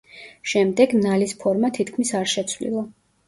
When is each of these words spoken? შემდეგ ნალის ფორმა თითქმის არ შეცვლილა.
შემდეგ 0.51 0.95
ნალის 1.01 1.35
ფორმა 1.43 1.71
თითქმის 1.77 2.13
არ 2.21 2.33
შეცვლილა. 2.35 2.85